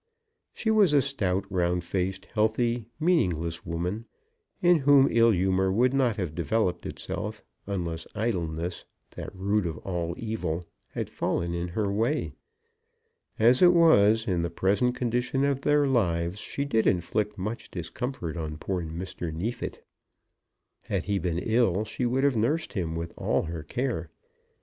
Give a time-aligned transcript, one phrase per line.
[0.51, 4.05] She was a stout, round faced, healthy, meaningless woman,
[4.59, 10.15] in whom ill humour would not have developed itself unless idleness, that root of all
[10.17, 12.31] evil, had fallen in her way.
[13.37, 18.35] As it was, in the present condition of their lives, she did inflict much discomfort
[18.37, 19.31] on poor Mr.
[19.31, 19.85] Neefit.
[20.81, 24.09] Had he been ill, she would have nursed him with all her care.